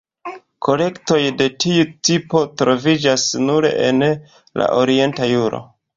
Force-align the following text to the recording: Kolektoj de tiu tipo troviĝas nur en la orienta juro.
Kolektoj 0.67 1.17
de 1.41 1.47
tiu 1.65 1.83
tipo 2.09 2.43
troviĝas 2.63 3.27
nur 3.45 3.69
en 3.85 4.03
la 4.63 4.71
orienta 4.83 5.29
juro. 5.35 5.63